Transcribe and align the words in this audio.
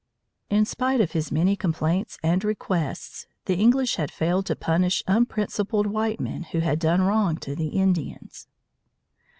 In 0.49 0.65
spite 0.65 0.99
of 0.99 1.11
his 1.11 1.31
many 1.31 1.55
complaints 1.55 2.17
and 2.23 2.43
requests, 2.43 3.27
the 3.45 3.57
English 3.57 3.97
had 3.97 4.09
failed 4.09 4.47
to 4.47 4.55
punish 4.55 5.03
unprincipled 5.05 5.85
white 5.85 6.19
men 6.19 6.41
who 6.41 6.57
had 6.61 6.79
done 6.79 7.03
wrong 7.03 7.37
to 7.37 7.55
the 7.55 7.67
Indians. 7.67 8.47